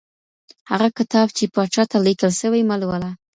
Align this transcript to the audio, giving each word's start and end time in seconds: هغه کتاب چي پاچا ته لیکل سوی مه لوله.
هغه 0.71 0.87
کتاب 0.97 1.27
چي 1.37 1.45
پاچا 1.55 1.83
ته 1.91 1.97
لیکل 2.05 2.31
سوی 2.41 2.61
مه 2.69 2.75
لوله. 2.81 3.09